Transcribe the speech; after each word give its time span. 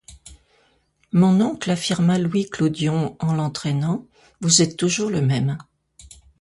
Mon 1.11 1.39
oncle, 1.41 1.69
affirma 1.69 2.17
Louis 2.17 2.49
Clodion 2.49 3.15
en 3.19 3.33
l’entraînant, 3.35 4.07
vous 4.39 4.63
êtes 4.63 4.75
toujours 4.75 5.11
le 5.11 5.21
même! 5.21 5.59